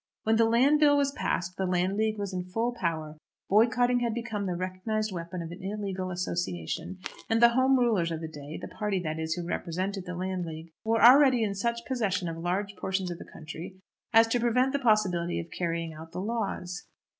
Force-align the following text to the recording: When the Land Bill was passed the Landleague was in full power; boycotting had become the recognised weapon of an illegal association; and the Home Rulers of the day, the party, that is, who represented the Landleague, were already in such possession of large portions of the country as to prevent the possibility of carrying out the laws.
When 0.23 0.37
the 0.37 0.45
Land 0.45 0.79
Bill 0.79 0.97
was 0.97 1.11
passed 1.11 1.57
the 1.57 1.67
Landleague 1.67 2.17
was 2.17 2.33
in 2.33 2.45
full 2.49 2.73
power; 2.73 3.17
boycotting 3.51 3.99
had 3.99 4.15
become 4.15 4.47
the 4.47 4.55
recognised 4.55 5.11
weapon 5.11 5.43
of 5.43 5.51
an 5.51 5.59
illegal 5.61 6.09
association; 6.09 6.97
and 7.29 7.39
the 7.39 7.49
Home 7.49 7.77
Rulers 7.77 8.09
of 8.11 8.19
the 8.19 8.27
day, 8.27 8.57
the 8.59 8.67
party, 8.67 8.99
that 9.03 9.19
is, 9.19 9.35
who 9.35 9.45
represented 9.47 10.05
the 10.07 10.13
Landleague, 10.15 10.71
were 10.83 11.03
already 11.03 11.43
in 11.43 11.53
such 11.53 11.85
possession 11.85 12.27
of 12.27 12.37
large 12.39 12.75
portions 12.77 13.11
of 13.11 13.19
the 13.19 13.29
country 13.31 13.75
as 14.11 14.25
to 14.29 14.39
prevent 14.39 14.73
the 14.73 14.79
possibility 14.79 15.39
of 15.39 15.51
carrying 15.55 15.93
out 15.93 16.13
the 16.13 16.19
laws. 16.19 16.87